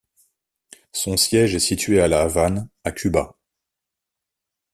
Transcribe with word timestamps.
Son 0.93 1.15
siège 1.15 1.53
est 1.53 1.59
situé 1.59 2.01
à 2.01 2.07
La 2.07 2.23
Havane, 2.23 2.67
à 2.83 2.91
Cuba. 2.91 3.35